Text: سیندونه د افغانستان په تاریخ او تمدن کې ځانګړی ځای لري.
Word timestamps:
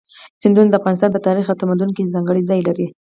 سیندونه 0.41 0.69
د 0.69 0.75
افغانستان 0.79 1.09
په 1.13 1.19
تاریخ 1.27 1.45
او 1.49 1.59
تمدن 1.61 1.89
کې 1.95 2.11
ځانګړی 2.13 2.41
ځای 2.49 2.59
لري. 2.67 2.87